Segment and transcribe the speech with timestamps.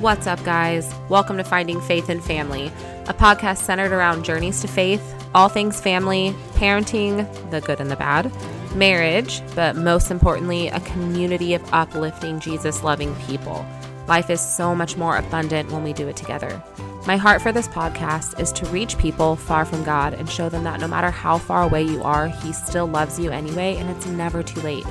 [0.00, 0.94] What's up, guys?
[1.10, 2.68] Welcome to Finding Faith in Family,
[3.06, 5.02] a podcast centered around journeys to faith,
[5.34, 8.32] all things family, parenting, the good and the bad,
[8.74, 13.66] marriage, but most importantly, a community of uplifting, Jesus loving people.
[14.08, 16.62] Life is so much more abundant when we do it together.
[17.06, 20.64] My heart for this podcast is to reach people far from God and show them
[20.64, 24.06] that no matter how far away you are, He still loves you anyway, and it's
[24.06, 24.86] never too late.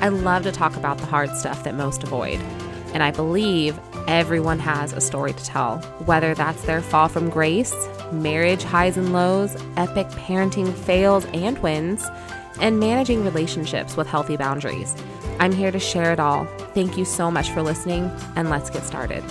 [0.00, 2.40] I love to talk about the hard stuff that most avoid.
[2.92, 3.78] And I believe
[4.08, 7.74] everyone has a story to tell, whether that's their fall from grace,
[8.12, 12.04] marriage highs and lows, epic parenting fails and wins,
[12.60, 14.96] and managing relationships with healthy boundaries.
[15.38, 16.46] I'm here to share it all.
[16.74, 19.22] Thank you so much for listening, and let's get started.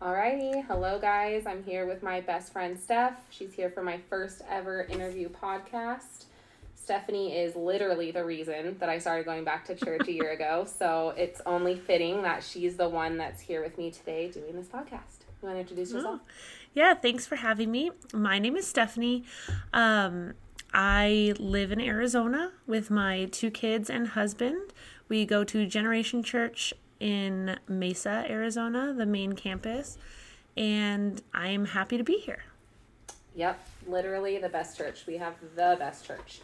[0.00, 1.44] Alrighty, hello guys.
[1.46, 3.20] I'm here with my best friend Steph.
[3.30, 6.24] She's here for my first ever interview podcast.
[6.90, 10.66] Stephanie is literally the reason that I started going back to church a year ago.
[10.66, 14.66] So it's only fitting that she's the one that's here with me today doing this
[14.66, 15.22] podcast.
[15.40, 16.18] You want to introduce yourself?
[16.20, 16.28] Oh,
[16.74, 17.92] yeah, thanks for having me.
[18.12, 19.22] My name is Stephanie.
[19.72, 20.34] Um,
[20.74, 24.72] I live in Arizona with my two kids and husband.
[25.08, 29.96] We go to Generation Church in Mesa, Arizona, the main campus,
[30.56, 32.42] and I am happy to be here.
[33.40, 35.06] Yep, literally the best church.
[35.06, 36.42] We have the best church.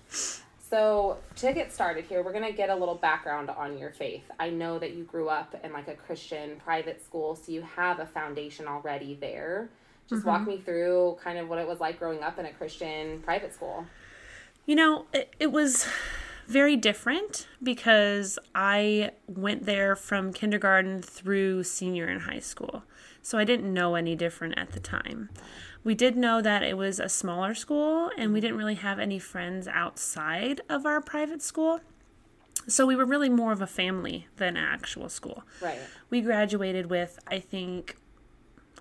[0.70, 4.25] So, to get started here, we're going to get a little background on your faith.
[4.41, 8.00] I know that you grew up in like a Christian private school, so you have
[8.00, 9.69] a foundation already there.
[10.08, 10.30] Just mm-hmm.
[10.30, 13.53] walk me through kind of what it was like growing up in a Christian private
[13.53, 13.84] school.
[14.64, 15.86] You know, it, it was
[16.47, 22.84] very different because I went there from kindergarten through senior in high school.
[23.20, 25.28] So I didn't know any different at the time.
[25.87, 29.20] We did know that it was a smaller school and we didn't really have any
[29.20, 31.78] friends outside of our private school.
[32.67, 35.45] So we were really more of a family than an actual school.
[35.62, 35.78] Right.
[36.11, 37.97] We graduated with, I think,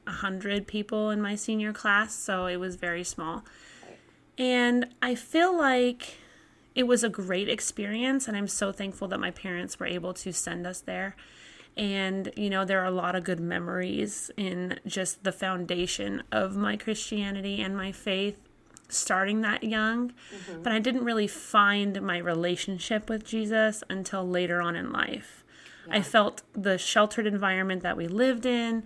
[0.05, 3.45] 100 people in my senior class, so it was very small.
[3.83, 3.99] Right.
[4.39, 6.15] And I feel like
[6.73, 10.33] it was a great experience, and I'm so thankful that my parents were able to
[10.33, 11.15] send us there.
[11.77, 16.55] And, you know, there are a lot of good memories in just the foundation of
[16.55, 18.39] my Christianity and my faith
[18.87, 20.09] starting that young.
[20.09, 20.63] Mm-hmm.
[20.63, 25.43] But I didn't really find my relationship with Jesus until later on in life.
[25.87, 25.97] Yeah.
[25.97, 28.83] I felt the sheltered environment that we lived in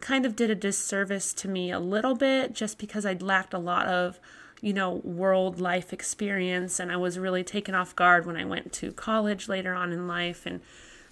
[0.00, 3.58] kind of did a disservice to me a little bit just because I'd lacked a
[3.58, 4.18] lot of
[4.62, 6.78] you know, world life experience.
[6.80, 10.06] And I was really taken off guard when I went to college later on in
[10.06, 10.60] life and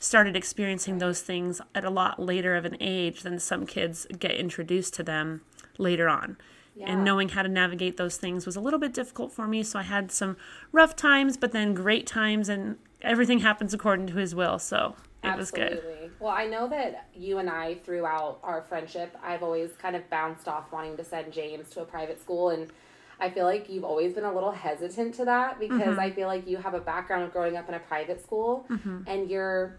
[0.01, 4.33] started experiencing those things at a lot later of an age than some kids get
[4.33, 5.43] introduced to them
[5.79, 6.37] later on.
[6.75, 6.91] Yeah.
[6.91, 9.63] And knowing how to navigate those things was a little bit difficult for me.
[9.63, 10.39] So I had some
[10.73, 14.59] rough times, but then great times, and everything happens according to His will.
[14.59, 15.77] So it Absolutely.
[15.77, 16.11] was good.
[16.19, 20.49] Well, I know that you and I, throughout our friendship, I've always kind of bounced
[20.49, 22.49] off wanting to send James to a private school.
[22.49, 22.73] And
[23.19, 26.01] I feel like you've always been a little hesitant to that because mm-hmm.
[26.01, 29.03] I feel like you have a background of growing up in a private school mm-hmm.
[29.07, 29.77] and you're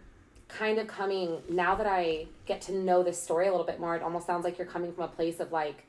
[0.58, 3.96] kind of coming now that I get to know this story a little bit more,
[3.96, 5.86] it almost sounds like you're coming from a place of like,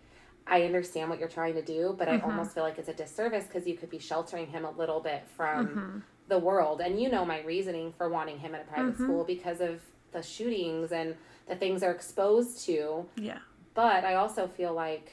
[0.46, 2.24] I understand what you're trying to do, but mm-hmm.
[2.24, 5.00] I almost feel like it's a disservice because you could be sheltering him a little
[5.00, 5.98] bit from mm-hmm.
[6.28, 6.80] the world.
[6.80, 9.04] And you know my reasoning for wanting him at a private mm-hmm.
[9.04, 9.80] school because of
[10.12, 11.16] the shootings and
[11.48, 13.06] the things they're exposed to.
[13.16, 13.38] Yeah.
[13.74, 15.10] But I also feel like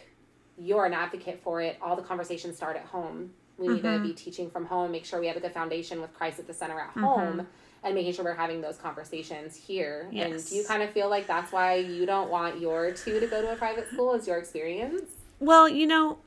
[0.58, 1.78] you're an advocate for it.
[1.82, 3.32] All the conversations start at home.
[3.58, 4.08] We need to mm-hmm.
[4.08, 6.54] be teaching from home, make sure we have a good foundation with Christ at the
[6.54, 7.04] center at mm-hmm.
[7.04, 7.48] home
[7.84, 10.08] and making sure we're having those conversations here.
[10.12, 10.32] Yes.
[10.32, 13.28] And do you kind of feel like that's why you don't want your two to
[13.28, 14.14] go to a private school?
[14.14, 15.04] Is your experience?
[15.40, 16.18] Well, you know,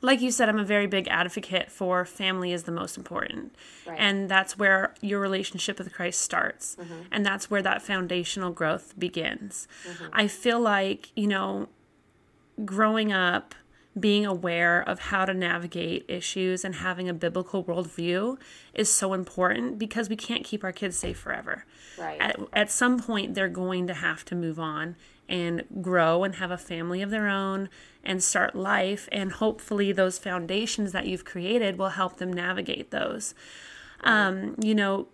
[0.00, 3.54] like you said, I'm a very big advocate for family is the most important.
[3.86, 3.96] Right.
[3.98, 6.76] And that's where your relationship with Christ starts.
[6.76, 6.94] Mm-hmm.
[7.10, 9.66] And that's where that foundational growth begins.
[9.88, 10.06] Mm-hmm.
[10.12, 11.68] I feel like, you know,
[12.64, 13.54] growing up,
[14.00, 18.38] being aware of how to navigate issues and having a biblical worldview
[18.74, 21.64] is so important because we can't keep our kids safe forever.
[21.98, 22.20] Right.
[22.20, 24.96] At, at some point, they're going to have to move on
[25.28, 27.68] and grow and have a family of their own
[28.02, 29.08] and start life.
[29.12, 33.34] And hopefully, those foundations that you've created will help them navigate those.
[34.02, 35.08] Um, you know,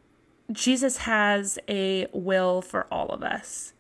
[0.53, 3.74] Jesus has a will for all of us.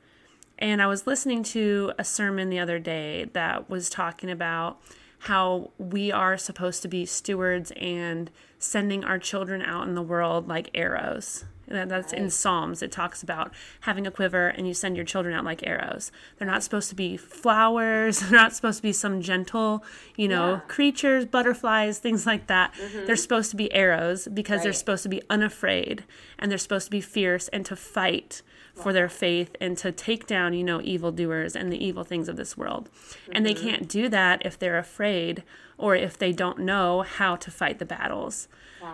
[0.58, 4.80] And I was listening to a sermon the other day that was talking about
[5.20, 10.46] how we are supposed to be stewards and sending our children out in the world
[10.48, 11.44] like arrows.
[11.66, 12.82] That's in Psalms.
[12.82, 16.12] It talks about having a quiver and you send your children out like arrows.
[16.38, 18.20] They're not supposed to be flowers.
[18.20, 19.84] They're not supposed to be some gentle,
[20.16, 20.60] you know, Yeah.
[20.68, 22.74] creatures, butterflies, things like that.
[22.74, 23.06] Mm-hmm.
[23.06, 26.04] They're supposed to be arrows because they're supposed to be unafraid
[26.38, 28.42] and they're supposed to be fierce and to fight
[28.74, 32.36] for their faith and to take down, you know, evildoers and the evil things of
[32.36, 32.90] this world.
[33.32, 33.68] And they mm-hmm.
[33.68, 35.44] can't do that if they're afraid
[35.78, 38.48] or if they don't know how to fight the battles.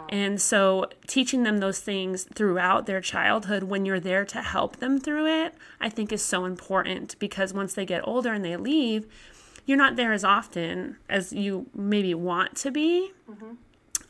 [0.09, 5.00] And so, teaching them those things throughout their childhood when you're there to help them
[5.00, 9.06] through it, I think is so important because once they get older and they leave,
[9.67, 13.12] you're not there as often as you maybe want to be.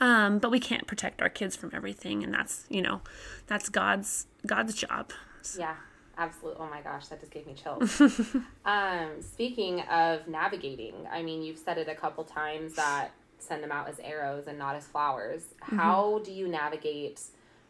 [0.01, 3.01] Um, but we can't protect our kids from everything, and that's you know,
[3.47, 5.13] that's God's God's job.
[5.59, 5.77] Yeah,
[6.21, 6.61] absolutely.
[6.63, 8.01] Oh my gosh, that just gave me chills.
[8.65, 13.73] um, speaking of navigating, I mean, you've said it a couple times that send them
[13.73, 15.43] out as arrows and not as flowers.
[15.65, 15.79] Mm-hmm.
[15.79, 17.21] How do you navigate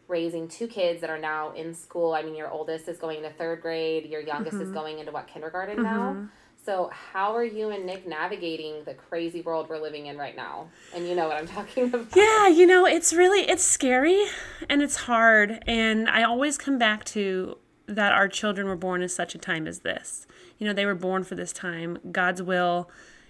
[0.07, 2.13] raising two kids that are now in school?
[2.13, 4.73] I mean, your oldest is going into third grade, your youngest is mm-hmm.
[4.73, 5.83] going into what, kindergarten mm-hmm.
[5.83, 6.29] now?
[6.63, 10.69] So, how are you and Nick navigating the crazy world we're living in right now?
[10.93, 12.15] And you know what I'm talking about.
[12.15, 14.23] Yeah, you know, it's really it's scary
[14.69, 17.57] and it's hard and I always come back to
[17.87, 20.25] that our children were born in such a time as this.
[20.57, 21.97] You know, they were born for this time.
[22.11, 22.89] God's will,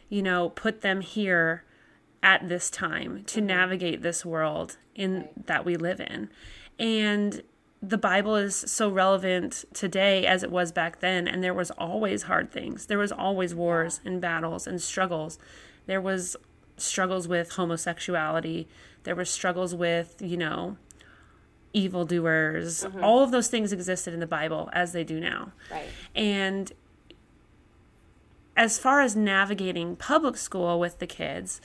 [0.09, 1.63] you know, put them here
[2.23, 3.47] at this time to mm-hmm.
[3.47, 6.29] navigate this world in that we live in.
[6.77, 7.41] And
[7.81, 12.23] the Bible is so relevant today as it was back then and there was always
[12.23, 12.85] hard things.
[12.85, 15.39] There was always wars and battles and struggles.
[15.87, 16.35] There was
[16.77, 18.67] struggles with homosexuality.
[19.03, 20.77] There were struggles with, you know,
[21.73, 22.83] evildoers.
[22.83, 23.03] Mm-hmm.
[23.03, 25.51] All of those things existed in the Bible as they do now.
[25.71, 25.87] Right.
[26.15, 26.71] And
[28.55, 31.61] as far as navigating public school with the kids,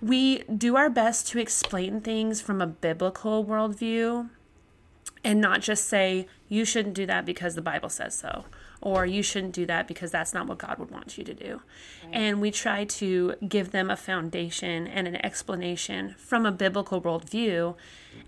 [0.00, 4.28] we do our best to explain things from a biblical worldview
[5.24, 8.44] and not just say, you shouldn't do that because the Bible says so,
[8.84, 11.62] or you shouldn't do that because that's not what God would want you to do.
[12.12, 17.74] And we try to give them a foundation and an explanation from a biblical worldview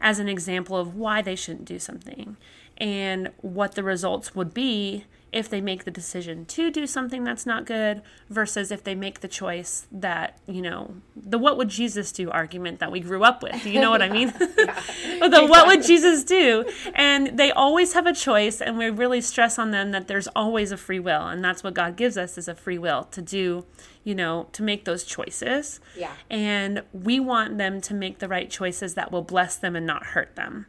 [0.01, 2.39] as an example of why they shouldn't do something
[2.79, 5.05] and what the results would be
[5.37, 8.01] if they make the decision to do something that's not good
[8.31, 12.79] versus if they make the choice that, you know, the what would Jesus do argument
[12.79, 13.67] that we grew up with.
[13.67, 14.29] You know what I mean?
[14.39, 16.65] the what would Jesus do?
[16.95, 20.73] And they always have a choice and we really stress on them that there's always
[20.73, 23.67] a free will and that's what God gives us is a free will to do,
[24.05, 25.81] you know, to make those choices.
[25.95, 26.13] Yeah.
[26.31, 30.07] And we want them to make the right choices that will bless them and not
[30.07, 30.65] hurt them.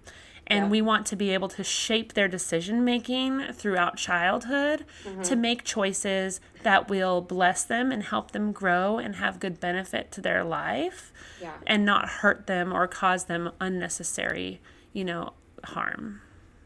[0.49, 0.69] And Yeah.
[0.69, 4.85] we want to be able to shape their decision making throughout childhood
[5.23, 10.09] to make choices that will bless them and help them grow and have good benefit
[10.13, 11.11] to their life
[11.41, 11.51] Yeah.
[11.65, 14.61] and not hurt them or cause them unnecessary,
[14.93, 15.33] you know,
[15.65, 16.21] harm.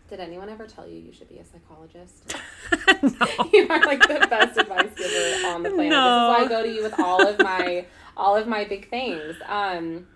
[0.10, 2.36] Did anyone ever tell you you should be a psychologist?
[3.54, 5.90] you are like the best advice giver on the planet.
[5.90, 6.36] No.
[6.38, 7.86] This is why I go to you with all of my
[8.18, 9.38] all of my big things.
[9.48, 10.08] Um,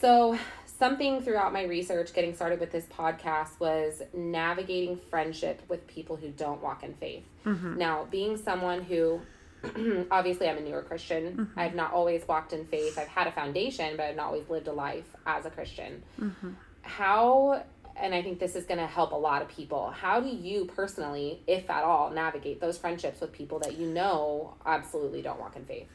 [0.00, 0.38] so
[0.80, 6.30] something throughout my research, getting started with this podcast, was navigating friendship with people who
[6.30, 7.22] don't walk in faith.
[7.46, 7.78] Mm-hmm.
[7.78, 9.20] Now, being someone who
[10.10, 11.36] obviously I'm a newer Christian.
[11.36, 11.60] Mm-hmm.
[11.60, 12.98] I've not always walked in faith.
[12.98, 16.02] I've had a foundation, but I've not always lived a life as a Christian.
[16.18, 16.50] Mm-hmm.
[16.82, 17.62] How
[17.96, 19.90] and I think this is going to help a lot of people.
[19.90, 24.54] How do you personally, if at all, navigate those friendships with people that you know
[24.64, 25.86] absolutely don't walk in faith?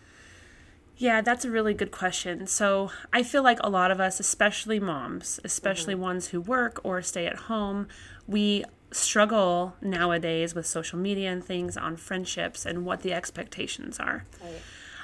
[0.97, 2.47] Yeah, that's a really good question.
[2.47, 7.01] So, I feel like a lot of us, especially moms, especially ones who work or
[7.01, 7.87] stay at home,
[8.27, 14.25] we struggle nowadays with social media and things on friendships and what the expectations are.
[14.41, 14.61] Right.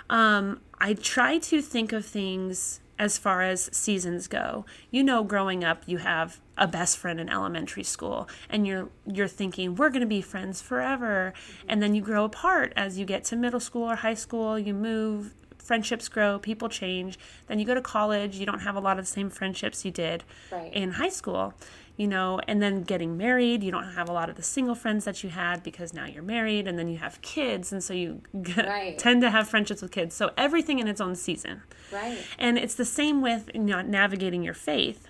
[0.10, 4.66] Um, I try to think of things as far as seasons go.
[4.92, 9.28] You know, growing up, you have a best friend in elementary school, and you're you're
[9.28, 11.34] thinking we're going to be friends forever,
[11.68, 14.60] and then you grow apart as you get to middle school or high school.
[14.60, 17.18] You move, friendships grow, people change.
[17.48, 19.92] Then you go to college, you don't have a lot of the same friendships you
[19.92, 20.74] did Right.
[20.74, 21.54] in high school.
[21.98, 25.06] You know, and then getting married, you don't have a lot of the single friends
[25.06, 28.22] that you had because now you're married, and then you have kids, and so you
[28.58, 28.98] Right.
[28.98, 30.16] tend to have friendships with kids.
[30.16, 31.62] So everything in its own season.
[31.92, 32.18] Right.
[32.40, 35.10] And it's the same with you know, navigating your faith.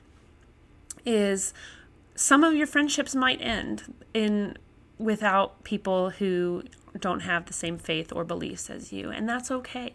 [1.06, 1.54] Is
[2.16, 4.58] some of your friendships might end in
[4.98, 6.64] without people who
[7.00, 9.94] don't have the same faith or beliefs as you, and that's okay.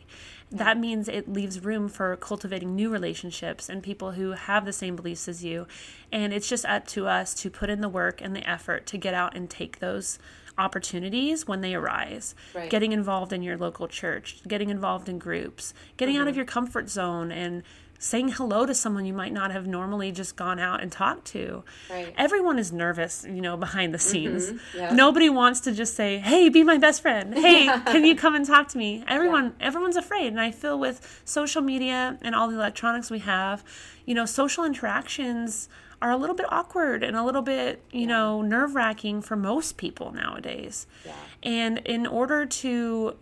[0.50, 4.94] That means it leaves room for cultivating new relationships and people who have the same
[4.94, 5.66] beliefs as you.
[6.12, 8.98] And it's just up to us to put in the work and the effort to
[8.98, 10.18] get out and take those
[10.58, 12.34] opportunities when they arise.
[12.54, 12.70] Right.
[12.70, 16.36] Getting involved in your local church, getting involved in groups, getting out of mm-hmm.
[16.36, 17.62] your comfort zone and
[17.98, 21.64] saying hello to someone you might not have normally just gone out and talked to.
[21.90, 22.14] Right.
[22.16, 24.08] Everyone is nervous, you know, behind the mm-hmm.
[24.08, 24.60] scenes.
[24.74, 24.92] yeah.
[24.92, 27.34] Nobody wants to just say, "Hey, be my best friend.
[27.34, 31.22] Hey, can you come and talk to me?" Everyone everyone's afraid, and I feel with
[31.24, 33.64] social media and all the electronics we have,
[34.04, 35.68] you know, social interactions
[36.02, 40.12] are a little bit awkward and a little bit, you know, nerve-wracking for most people
[40.12, 40.86] nowadays.
[41.04, 41.14] Yeah.
[41.42, 43.16] And in order to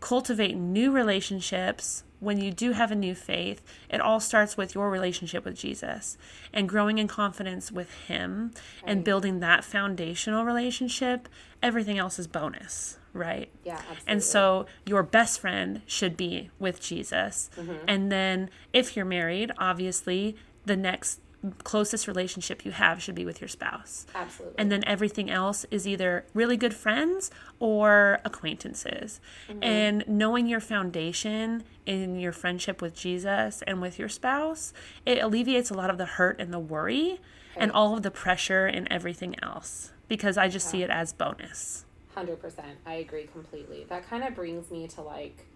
[0.00, 4.90] cultivate new relationships when you do have a new faith, it all starts with your
[4.90, 6.16] relationship with Jesus
[6.52, 8.52] and growing in confidence with Him
[8.84, 11.28] and building that foundational relationship.
[11.62, 13.50] Everything else is bonus, right?
[13.64, 14.02] Yeah, absolutely.
[14.06, 17.50] And so your best friend should be with Jesus.
[17.56, 17.84] Mm-hmm.
[17.86, 21.20] And then if you're married, obviously, the next
[21.64, 24.06] closest relationship you have should be with your spouse.
[24.14, 24.58] Absolutely.
[24.58, 29.20] And then everything else is either really good friends or acquaintances.
[29.48, 29.62] Mm-hmm.
[29.62, 34.72] And knowing your foundation in your friendship with Jesus and with your spouse,
[35.04, 37.20] it alleviates a lot of the hurt and the worry
[37.56, 41.84] and all of the pressure and everything else because I just see it as bonus.
[42.14, 42.78] Hundred percent.
[42.86, 43.86] I agree completely.
[43.88, 45.46] That kind of brings me to like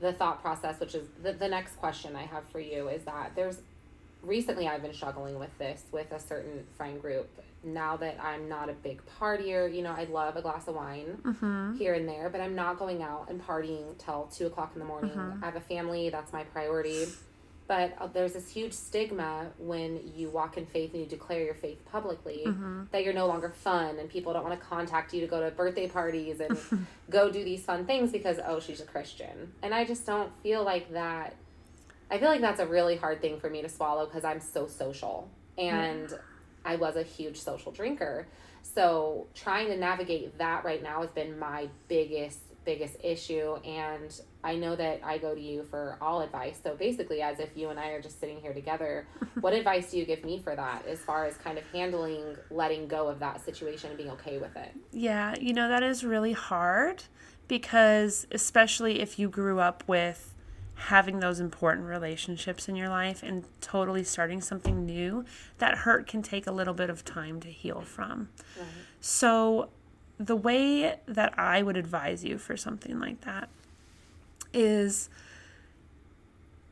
[0.00, 3.32] the thought process, which is the, the next question I have for you is that
[3.34, 3.58] there's
[4.22, 7.28] recently I've been struggling with this with a certain friend group.
[7.62, 11.18] Now that I'm not a big partier, you know, I love a glass of wine
[11.22, 11.76] mm-hmm.
[11.76, 14.86] here and there, but I'm not going out and partying till two o'clock in the
[14.86, 15.10] morning.
[15.10, 15.42] Mm-hmm.
[15.42, 17.06] I have a family, that's my priority.
[17.70, 21.54] But uh, there's this huge stigma when you walk in faith and you declare your
[21.54, 22.86] faith publicly mm-hmm.
[22.90, 25.52] that you're no longer fun and people don't want to contact you to go to
[25.52, 26.58] birthday parties and
[27.10, 29.52] go do these fun things because, oh, she's a Christian.
[29.62, 31.36] And I just don't feel like that.
[32.10, 34.66] I feel like that's a really hard thing for me to swallow because I'm so
[34.66, 36.12] social and
[36.64, 38.26] I was a huge social drinker.
[38.62, 44.54] So trying to navigate that right now has been my biggest biggest issue and I
[44.54, 46.60] know that I go to you for all advice.
[46.62, 49.06] So basically as if you and I are just sitting here together,
[49.40, 52.86] what advice do you give me for that as far as kind of handling letting
[52.86, 54.72] go of that situation and being okay with it?
[54.92, 57.04] Yeah, you know, that is really hard
[57.48, 60.29] because, especially if you grew up with
[60.80, 65.24] having those important relationships in your life and totally starting something new,
[65.58, 68.28] that hurt can take a little bit of time to heal from.
[69.00, 69.68] So,
[70.18, 73.48] the way that I would advise you for something like that
[74.52, 75.08] is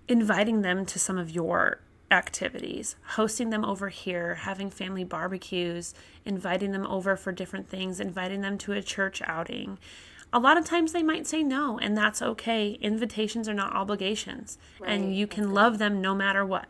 [0.06, 6.72] inviting them to some of your activities, hosting them over here, having family barbecues, inviting
[6.72, 9.78] them over for different things, inviting them to a church outing.
[10.32, 12.78] A lot of times they might say no, and that's okay.
[12.80, 16.66] Invitations are not obligations, Right, and you can love them no matter what.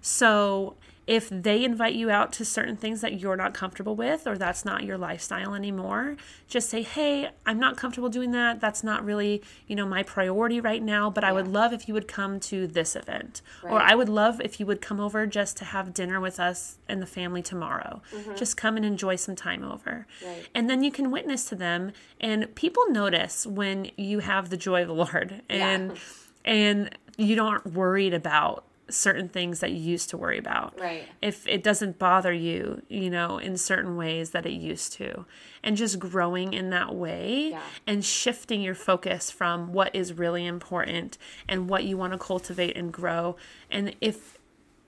[0.00, 0.76] So,
[1.10, 4.64] if they invite you out to certain things that you're not comfortable with or that's
[4.64, 8.60] not your lifestyle anymore, just say, "Hey, I'm not comfortable doing that.
[8.60, 11.94] That's not really, you know, my priority right now, but I would love if you
[11.94, 15.56] would come to this event." Or I would love if you would come over just
[15.56, 18.02] to have dinner with us and the family tomorrow.
[18.14, 18.36] Mm-hmm.
[18.36, 20.06] Just come and enjoy some time over.
[20.24, 20.46] Right.
[20.54, 21.90] And then you can witness to them
[22.20, 25.98] and people notice when you have the joy of the Lord and
[26.44, 31.04] and you don't worried about certain things that you used to worry about Right.
[31.22, 35.24] if it doesn't bother you, you know, in certain ways that it used to.
[35.62, 37.62] And just growing in that way Yeah.
[37.86, 41.18] and shifting your focus from what is really important
[41.48, 43.36] and what you want to cultivate and grow.
[43.70, 44.38] And if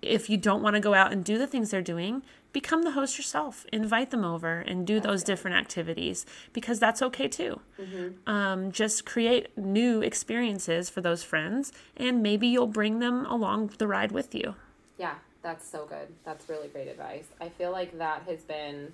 [0.03, 2.91] if you don't want to go out and do the things they're doing, become the
[2.91, 3.65] host yourself.
[3.73, 7.61] Invite them over and do those different activities because that's okay too.
[8.27, 13.87] Um, just create new experiences for those friends, and maybe you'll bring them along the
[13.87, 14.57] ride with you.
[14.99, 16.09] Yeah, that's so good.
[16.25, 17.27] That's really great advice.
[17.41, 18.93] I feel like that has been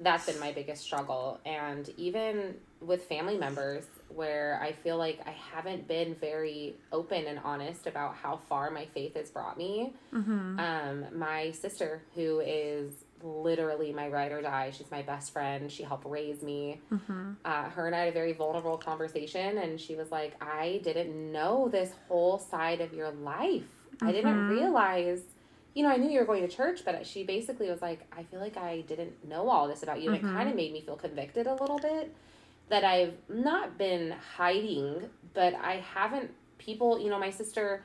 [0.00, 5.30] that's been my biggest struggle and even with family members where I feel like I
[5.52, 9.92] haven't been very open and honest about how far my faith has brought me.
[10.58, 15.70] Um, my sister, who is literally my ride or die, she's my best friend.
[15.70, 16.80] She helped raise me.
[17.44, 21.32] Uh, her and I had a very vulnerable conversation, and she was like, I didn't
[21.32, 23.64] know this whole side of your life.
[24.00, 25.22] I didn't realize
[25.74, 28.24] you know, I knew you were going to church, but she basically was like, I
[28.24, 30.10] feel like I didn't know all this about you.
[30.10, 32.12] And it kind of made me feel convicted a little bit
[32.68, 37.82] that I've not been hiding, but I haven't, people, you know, my sister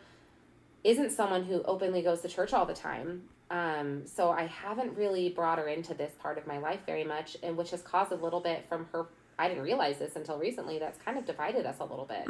[0.84, 3.24] isn't someone who openly goes to church all the time.
[3.50, 7.38] Um, so I haven't really brought her into this part of my life very much,
[7.44, 9.06] and which has caused a little bit from her.
[9.38, 10.80] I didn't realize this until recently.
[10.80, 12.28] That's kind of divided us a little bit,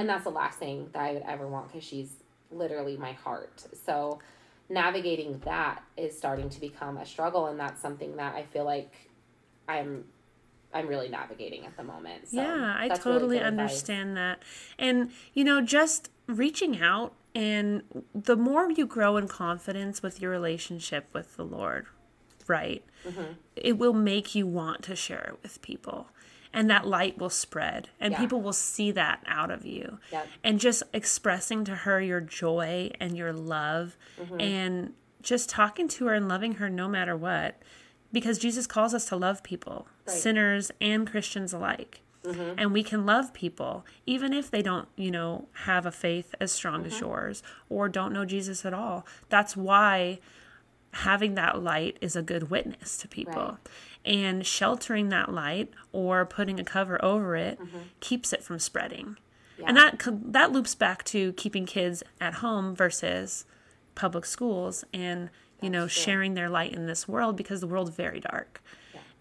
[0.00, 2.12] and that's the last thing that I would ever want because she's
[2.50, 3.64] literally my heart.
[3.84, 4.18] So
[4.68, 8.92] navigating that is starting to become a struggle, and that's something that I feel like
[9.68, 10.04] I'm
[10.76, 12.28] I'm really navigating at the moment.
[12.28, 13.50] So yeah, I that's really totally advice.
[13.50, 14.42] understand that.
[14.78, 17.82] And, you know, just reaching out And
[18.14, 21.84] the more you grow in confidence with your relationship with the Lord,
[22.48, 23.32] right, Mm-hmm.
[23.54, 26.08] it will make you want to share it with people.
[26.52, 28.20] And that light will spread, and Yeah.
[28.20, 29.98] people will see that out of you.
[30.12, 30.28] Yep.
[30.42, 34.40] And just expressing to her your joy and your love, Mm-hmm.
[34.40, 37.60] and just talking to her and loving her no matter what.
[38.12, 40.12] Because Jesus calls us to love people, Right.
[40.12, 40.20] Mm-hmm.
[40.20, 42.00] sinners and Christians alike.
[42.58, 46.50] And we can love people even if they don't, you know, have a faith as
[46.50, 46.86] strong Mm-hmm.
[46.92, 49.06] as yours or don't know Jesus at all.
[49.28, 50.18] That's why
[50.92, 53.32] having that light is a good witness to people.
[53.34, 53.56] Right.
[54.04, 57.78] And sheltering that light or putting a cover over it Mm-hmm.
[58.00, 59.18] keeps it from spreading.
[59.64, 63.44] And that that loops back to keeping kids at home versus
[63.94, 68.20] public schools and you know sharing their light in this world because the world's very
[68.20, 68.62] dark.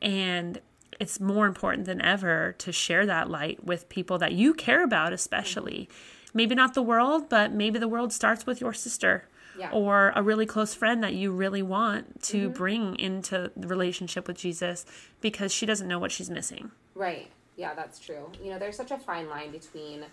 [0.02, 0.60] And
[1.00, 5.14] it's more important than ever to share that light with people that you care about
[5.14, 5.90] especially.
[5.90, 6.38] Mm-hmm.
[6.38, 9.28] Maybe not the world, but maybe the world starts with your sister
[9.58, 9.72] Yeah.
[9.72, 12.58] or a really close friend that you really want to mm-hmm.
[12.58, 14.86] bring into the relationship with Jesus
[15.22, 16.72] because she doesn't know what she's missing.
[16.94, 17.32] Right.
[17.56, 18.30] Yeah, that's true.
[18.44, 20.06] You know, there's such a fine line between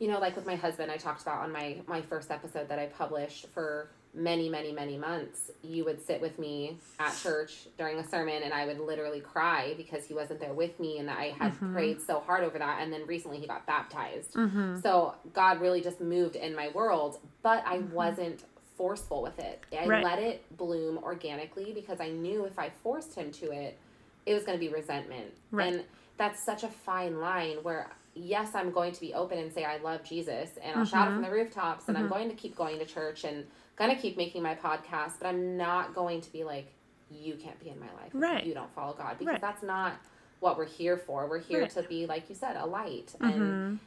[0.00, 2.78] you know, like with my husband I talked about on my my first episode that
[2.78, 7.98] I published for many, many, many months, you would sit with me at church during
[7.98, 11.30] a sermon and I would literally cry because he wasn't there with me and I
[11.38, 11.74] had mm-hmm.
[11.74, 14.34] prayed so hard over that and then recently he got baptized.
[14.34, 14.80] Mm-hmm.
[14.80, 17.92] So God really just moved in my world, but I mm-hmm.
[17.92, 18.44] wasn't
[18.76, 19.62] forceful with it.
[19.72, 20.04] I Right.
[20.04, 23.78] let it bloom organically because I knew if I forced him to it,
[24.26, 25.32] it was going to be resentment.
[25.50, 25.74] Right.
[25.74, 25.84] And
[26.16, 29.78] that's such a fine line where yes, I'm going to be open and say I
[29.78, 31.30] love Jesus and I'll shout it from Mm-hmm.
[31.30, 33.44] the rooftops and I'm going to keep going to church and
[33.78, 36.72] to keep making my podcast, but I'm not going to be like
[37.10, 38.44] you can't be in my life if Right.
[38.44, 39.40] you don't follow God because Right.
[39.40, 39.94] that's not
[40.40, 41.26] what we're here for.
[41.28, 41.70] We're here Right.
[41.70, 41.80] Mm-hmm.
[41.82, 43.78] to be like you said, a light and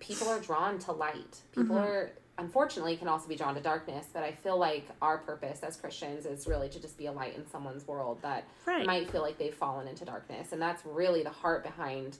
[0.00, 1.40] people are drawn to light.
[1.52, 5.62] People are unfortunately can also be drawn to darkness, but I feel like our purpose
[5.62, 8.84] as Christians is really to just be a light in someone's world that Right.
[8.84, 10.52] might feel like they've fallen into darkness.
[10.52, 12.18] And that's really the heart behind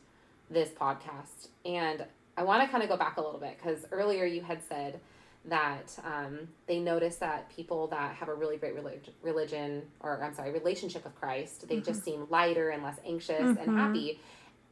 [0.51, 1.49] this podcast.
[1.65, 2.05] And
[2.37, 5.01] I want to kind of go back a little bit because earlier you had said
[5.47, 10.35] that um, they notice that people that have a really great relig- religion, or I'm
[10.35, 12.23] sorry, relationship with Christ, they just mm-hmm.
[12.23, 13.77] seem lighter and less anxious and mm-hmm.
[13.77, 14.21] happy.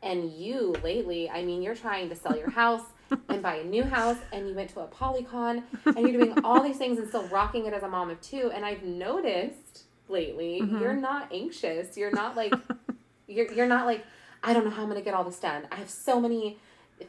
[0.03, 2.83] And you lately, I mean, you're trying to sell your house
[3.29, 6.63] and buy a new house, and you went to a polycon, and you're doing all
[6.63, 8.51] these things and still rocking it as a mom of two.
[8.55, 10.79] And I've noticed lately, mm-hmm.
[10.79, 11.97] you're not anxious.
[11.97, 12.55] You're not like,
[13.29, 14.05] you're, you're not like,
[14.43, 15.69] I don't know how I'm going to get all this done.
[15.71, 16.59] I have so many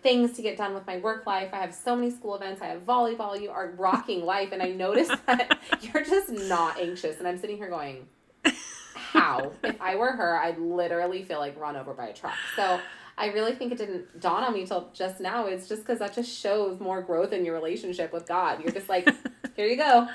[0.01, 1.49] things to get done with my work life.
[1.53, 2.61] I have so many school events.
[2.61, 3.39] I have volleyball.
[3.39, 4.51] You are rocking life.
[4.51, 7.19] And I notice that you're just not anxious.
[7.19, 8.07] And I'm sitting here going,
[8.93, 9.51] how?
[9.63, 12.33] if I were her, I'd literally feel like run over by a truck.
[12.55, 12.79] So
[13.17, 15.45] I really think it didn't dawn on me till just now.
[15.45, 18.61] It's just because that just shows more growth in your relationship with God.
[18.63, 19.07] You're just like,
[19.55, 20.07] here you go.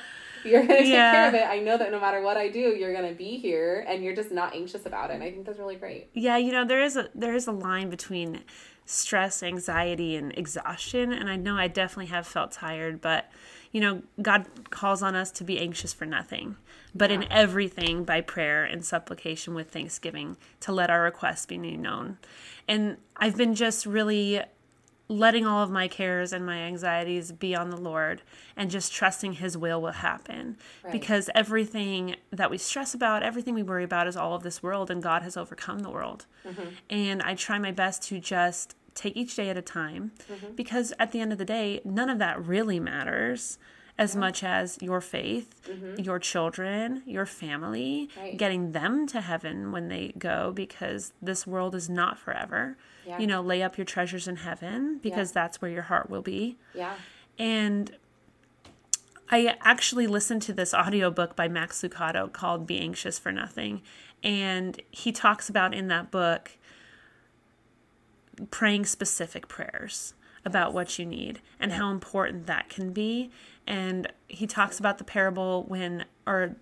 [0.45, 1.45] You're gonna take care of it.
[1.49, 4.31] I know that no matter what I do, you're gonna be here, and you're just
[4.31, 5.15] not anxious about it.
[5.15, 6.11] And I think that's really great.
[6.15, 8.43] Yeah, you know, there is a there is a line between
[8.89, 13.31] stress, anxiety, and exhaustion, and I know I definitely have felt tired, but
[13.71, 16.57] you know, God calls on us to be anxious for nothing,
[16.95, 22.17] but in everything by prayer and supplication with thanksgiving to let our requests be known.
[22.67, 24.41] And I've been just really
[25.09, 28.23] letting all of my cares and my anxieties be on the Lord
[28.57, 30.57] and just trusting His will will happen.
[30.85, 30.93] Right.
[30.93, 34.91] Because everything that we stress about, everything we worry about is all of this world,
[34.91, 36.27] and God has overcome the world.
[36.47, 36.69] Mm-hmm.
[36.91, 40.55] And I try my best to just take each day at a time mm-hmm.
[40.55, 43.59] because at the end of the day, none of that really matters.
[43.97, 46.01] As much as your faith, mm-hmm.
[46.01, 48.37] your children, your family, Right.
[48.37, 52.77] getting them to heaven when they go, because this world is not forever
[53.09, 53.19] Yeah.
[53.19, 56.59] you know, lay up your treasures in heaven because that's where your heart will be.
[56.75, 56.95] Yeah.
[57.39, 57.97] And
[59.31, 63.81] I actually listened to this audiobook by Max Lucado called Be Anxious for Nothing.
[64.23, 66.53] And he talks about in that book
[68.51, 70.13] praying specific prayers
[70.45, 73.31] about what you need and how important that can be.
[73.67, 76.57] And he talks about the parable when, or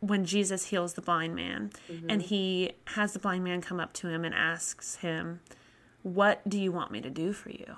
[0.00, 2.06] when Jesus heals the blind man, mm-hmm.
[2.08, 5.40] and he has the blind man come up to him and asks him,
[6.02, 7.76] What do you want me to do for you?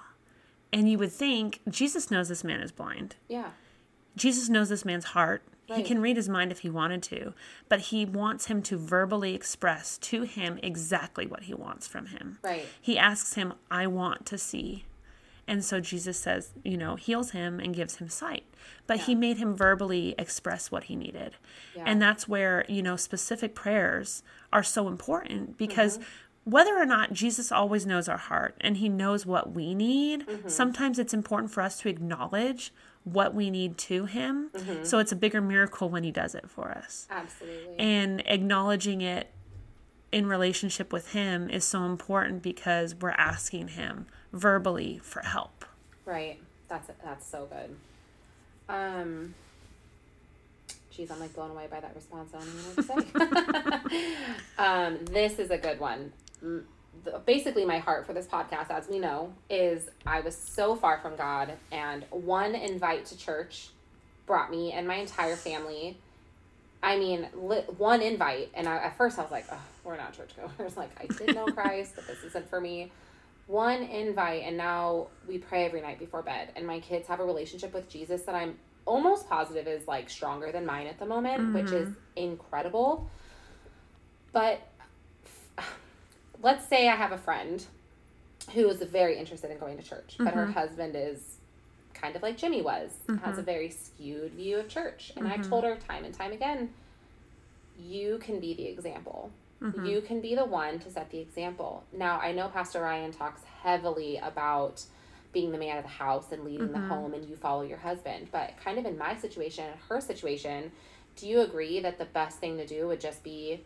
[0.73, 3.17] And you would think Jesus knows this man is blind.
[3.29, 3.51] Yeah.
[4.17, 5.43] Jesus knows this man's heart.
[5.67, 7.33] He can read his mind if he wanted to,
[7.71, 12.39] but he wants him to verbally express to him exactly what he wants from him.
[12.43, 12.67] Right.
[12.79, 14.85] He asks him, I want to see.
[15.49, 18.45] And so Jesus says, you know, heals him and gives him sight.
[18.87, 21.37] But he made him verbally express what he needed.
[21.75, 21.85] Yeah.
[21.87, 26.09] And that's where, you know, specific prayers are so important because Mm-hmm.
[26.45, 30.49] Whether or not Jesus always knows our heart and he knows what we need, Mm-hmm.
[30.49, 32.73] sometimes it's important for us to acknowledge
[33.05, 34.51] what we need to him.
[34.83, 37.07] So it's a bigger miracle when he does it for us.
[37.11, 37.79] Absolutely.
[37.79, 39.31] And acknowledging it
[40.11, 45.65] in relationship with him is so important because we're asking him verbally for help.
[46.07, 46.41] Right.
[46.69, 47.77] That's that's so good.
[48.69, 49.35] Um.
[50.91, 52.31] Geez, I'm like blown away by that response.
[52.33, 54.15] I don't even know what to say.
[54.59, 56.13] um, this is a good one.
[56.45, 56.65] The-
[57.27, 61.17] Basically, my heart for this podcast, as we know, is I was so far from
[61.17, 63.71] God, and one invite to church
[64.27, 65.99] brought me and my entire family.
[66.85, 70.77] I mean, one invite, and I, at first I was like, oh, "We're not churchgoers."
[70.77, 72.93] Like, I did know Christ, but this isn't for me
[73.47, 77.25] one invite and now we pray every night before bed and my kids have a
[77.25, 81.53] relationship with jesus that i'm almost positive is like stronger than mine at the moment
[81.55, 81.99] which is mm-hmm.
[82.17, 83.09] incredible
[84.33, 84.61] but
[86.45, 87.67] let's say i have a friend
[88.53, 90.53] who is very interested in going to church but her mm-hmm.
[90.53, 91.39] husband is
[91.95, 93.43] kind of like jimmy was has a mm-hmm.
[93.43, 95.13] very skewed view of church.
[95.17, 95.51] And i've mm-hmm.
[95.51, 96.71] told her time and time again
[97.79, 99.31] you can be the example.
[99.87, 101.85] You can be the one to set the example.
[101.93, 104.83] Now, I know Pastor Ryan talks heavily about
[105.33, 108.29] being the man of the house and leading the home and you follow your husband.
[108.31, 110.71] But kind of in my situation, and her situation,
[111.17, 113.63] do you agree that the best thing to do would just be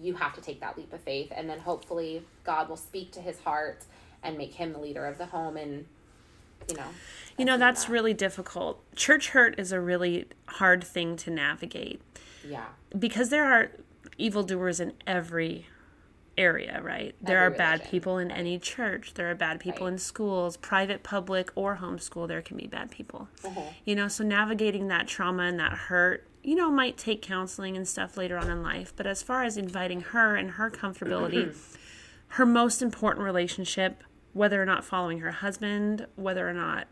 [0.00, 3.20] you have to take that leap of faith and then hopefully God will speak to
[3.20, 3.84] his heart
[4.22, 5.86] and make him the leader of the home and
[6.68, 6.86] you know.
[7.38, 7.92] You know, that's that.
[7.92, 8.82] really difficult.
[8.94, 12.00] Church hurt is a really hard thing to navigate
[12.46, 12.66] yeah.
[12.96, 13.72] because there are
[14.18, 15.66] evildoers in every
[16.36, 17.14] area, right?
[17.20, 19.14] There are Every bad religion, people in any church.
[19.14, 19.94] There are bad people Right.
[19.94, 22.28] in schools, private, public, or homeschool.
[22.28, 23.28] There can be bad people.
[23.44, 23.60] Uh-huh.
[23.84, 27.86] You know, so navigating that trauma and that hurt, you know, might take counseling and
[27.86, 28.92] stuff later on in life.
[28.96, 31.54] But as far as inviting her and her comfortability,
[32.28, 34.02] her most important relationship,
[34.32, 36.88] whether or not following her husband, whether or not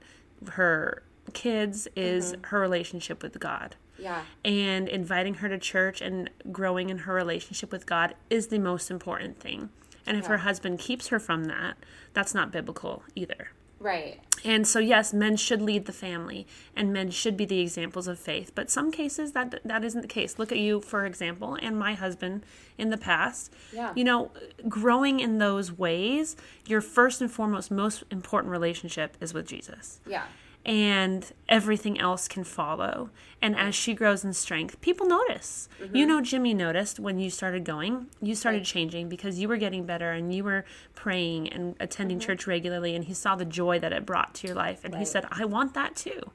[0.53, 2.43] her kids, is Mm-hmm.
[2.45, 4.23] her relationship with God Yeah.
[4.45, 8.91] and inviting her to church and growing in her relationship with God is the most
[8.91, 9.71] important thing.
[10.07, 11.77] And if her husband keeps her from that,
[12.15, 13.51] that's not biblical either.
[13.81, 14.21] Right.
[14.45, 18.19] And so yes, men should lead the family and men should be the examples of
[18.19, 20.39] faith, but some cases that that isn't the case.
[20.39, 22.45] Look at you for example and my husband
[22.79, 23.53] in the past.
[23.73, 23.93] Yeah.
[23.97, 24.31] You know,
[24.69, 30.25] growing in those ways, your first and foremost most important relationship is with Jesus Yeah.
[30.65, 33.11] And everything else can follow.
[33.41, 35.69] And as she grows in strength, people notice.
[35.83, 35.97] Mm-hmm.
[35.97, 39.87] You know, Jimmy noticed when you started going, you started changing because you were getting
[39.87, 42.27] better and you were praying and attending mm-hmm.
[42.27, 44.85] church regularly, and he saw the joy that it brought to your life.
[44.85, 46.31] And he said, I want that too.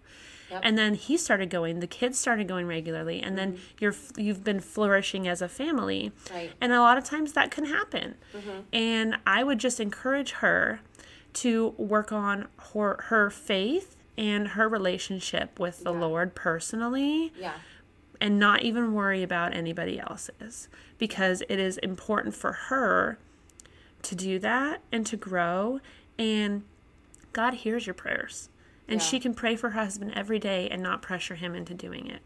[0.49, 0.61] Yep.
[0.63, 1.79] And then he started going.
[1.79, 3.63] The kids started going regularly, and then mm-hmm.
[3.79, 6.11] you're you've been flourishing as a family.
[6.31, 6.51] Right.
[6.61, 8.15] And a lot of times that can happen.
[8.31, 8.59] Mm-hmm.
[8.71, 10.81] And I would just encourage her
[11.33, 15.99] to work on her her faith and her relationship with the Yeah.
[15.99, 17.53] Lord personally Yeah.
[18.21, 23.17] and not even worry about anybody else's because it is important for her
[24.03, 25.79] to do that and to grow
[26.17, 26.63] and
[27.33, 28.49] God hears your prayers
[28.87, 29.05] and Yeah.
[29.07, 32.21] she can pray for her husband every day and not pressure him into doing it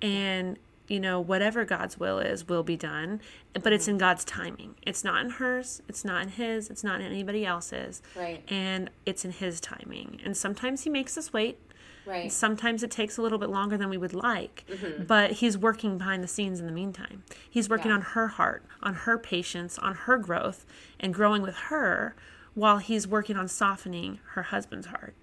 [0.00, 3.20] and you know whatever God's will is will be done
[3.54, 4.00] but it's in mm-hmm.
[4.00, 8.02] God's timing it's not in hers it's not in his it's not in anybody else's
[8.16, 8.42] Right.
[8.48, 11.58] and it's in his timing and sometimes he makes us wait
[12.06, 12.32] Right.
[12.32, 15.04] Sometimes it takes a little bit longer than we would like, mm-hmm.
[15.04, 17.22] but he's working behind the scenes in the meantime.
[17.50, 17.96] He's working Yeah.
[17.96, 20.64] on her heart, on her patience, on her growth,
[20.98, 22.16] and growing with her
[22.54, 25.14] while he's working on softening her husband's heart.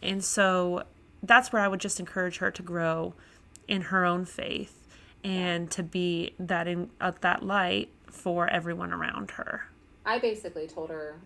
[0.00, 0.84] And so
[1.22, 3.12] that's where I would just encourage her to grow
[3.68, 4.79] in her own faith
[5.24, 9.68] and to be that in uh, that light for everyone around her.
[10.04, 11.16] I basically told her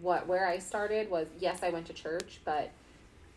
[0.00, 2.70] what where I started was yes, I went to church, but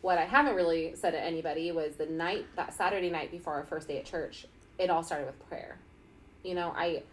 [0.02, 3.66] what I haven't really said to anybody was the night that Saturday night before our
[3.66, 4.46] first day at church,
[4.78, 5.78] it all started with prayer.
[6.44, 7.04] You know, I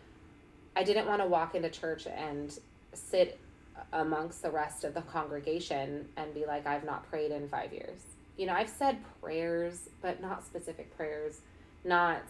[0.75, 2.57] I didn't want to walk into church and
[2.93, 3.39] sit
[3.93, 8.01] amongst the rest of the congregation and be like I've not prayed in 5 years.
[8.37, 11.41] You know, I've said prayers, but not specific prayers,
[11.85, 12.23] not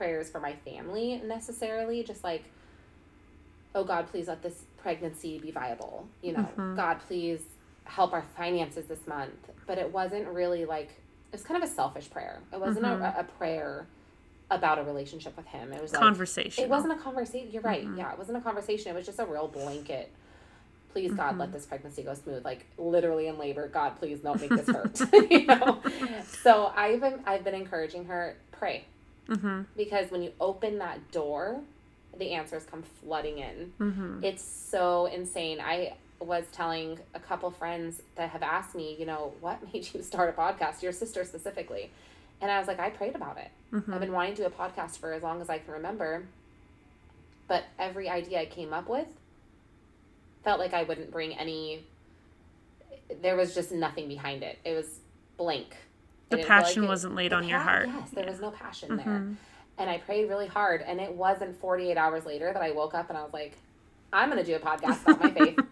[0.00, 2.44] prayers for my family necessarily, just like
[3.74, 6.08] oh God, please let this pregnancy be viable.
[6.22, 6.76] You know, mm-hmm.
[6.76, 7.40] God, please
[7.84, 9.50] help our finances this month.
[9.66, 12.40] But it wasn't really like, it was kind of a selfish prayer.
[12.52, 13.20] It wasn't a, mm-hmm.
[13.20, 13.86] a prayer
[14.50, 15.72] about a relationship with Him.
[15.72, 16.64] It was like, Conversation.
[16.64, 17.50] it wasn't a conversation.
[17.52, 17.84] You're right.
[17.84, 17.98] Mm-hmm.
[17.98, 18.90] Yeah, it wasn't a conversation.
[18.90, 20.10] It was just a real blanket.
[20.92, 22.44] Please, God, let this pregnancy go smooth.
[22.44, 25.00] Like literally in labor, God, please don't make this hurt.
[25.30, 25.80] you know.
[26.42, 28.86] So I've been I've been encouraging her pray
[29.76, 31.60] because when you open that door,
[32.18, 33.72] the answers come flooding in.
[34.24, 35.60] It's so insane.
[35.60, 40.02] I was telling a couple friends that have asked me, you know, what made you
[40.02, 41.90] start a podcast, your sister specifically.
[42.40, 43.50] And I was like, I prayed about it.
[43.72, 43.92] Mm-hmm.
[43.92, 46.24] I've been wanting to do a podcast for as long as I can remember.
[47.48, 49.08] But every idea I came up with
[50.44, 51.84] felt like I wouldn't bring any,
[53.20, 54.58] there was just nothing behind it.
[54.64, 55.00] It was
[55.36, 55.76] blank.
[56.30, 57.88] The I like passion it- wasn't laid on your heart.
[57.88, 59.06] Yes, there was no passion there.
[59.06, 59.36] Mhm.
[59.78, 60.82] And I prayed really hard.
[60.82, 63.56] And it wasn't 48 hours later that I woke up and I was like,
[64.12, 65.58] I'm going to do a podcast about my faith.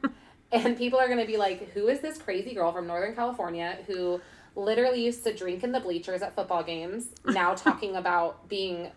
[0.51, 3.77] And people are going to be like, who is this crazy girl from Northern California
[3.87, 4.19] who
[4.57, 8.91] literally used to drink in the bleachers at football games, now talking about being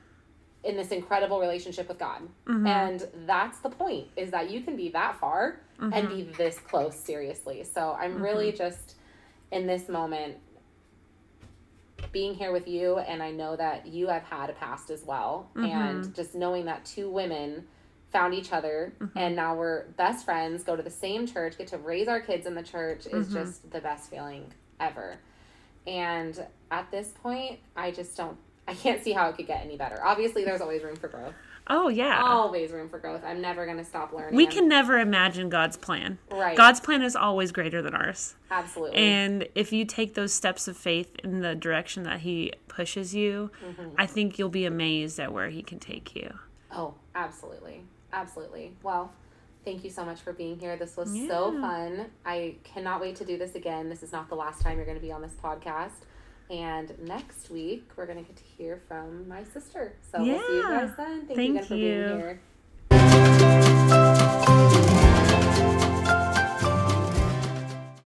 [0.64, 2.22] in this incredible relationship with God?
[2.48, 2.68] Mm-hmm.
[2.68, 6.96] And that's the point is that you can be that far and be this close,
[6.96, 7.66] seriously.
[7.66, 8.24] So I'm Mm-hmm.
[8.24, 8.96] really just
[9.52, 10.38] in this moment
[12.12, 15.50] being here with you and I know that you have had a past as well
[15.56, 15.66] Mm-hmm.
[15.66, 17.66] and just knowing that two women
[18.12, 19.18] found each other Mm-hmm.
[19.18, 22.46] and now we're best friends go to the same church get to raise our kids
[22.46, 23.34] in the church is Mm-hmm.
[23.36, 25.18] just the best feeling ever
[25.88, 28.38] and at this point I just don't
[28.68, 31.34] I can't see how it could get any better obviously there's always room for growth
[31.68, 32.22] Oh yeah.
[32.22, 35.78] always room for growth I'm never going to stop learning we can never imagine God's
[35.78, 36.18] plan.
[36.30, 38.36] right God's plan is always greater than ours.
[38.50, 43.14] absolutely And if you take those steps of faith in the direction that He pushes
[43.14, 43.90] you, Mm-hmm.
[43.98, 46.34] I think you'll be amazed at where He can take you.
[46.72, 47.84] Oh, absolutely.
[48.14, 48.74] Absolutely.
[48.82, 49.12] Well,
[49.66, 50.76] thank you so much for being here.
[50.78, 52.08] This was so fun.
[52.26, 53.90] I cannot wait to do this again.
[53.90, 55.92] This is not the last time you're going to be on this podcast.
[56.52, 59.96] And next week, we're going to get to hear from my sister.
[60.12, 61.26] So we'll see you guys then.
[61.26, 62.04] Thank, you Thank again for you.
[62.04, 62.42] being here.